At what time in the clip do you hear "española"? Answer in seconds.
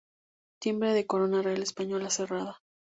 1.61-2.09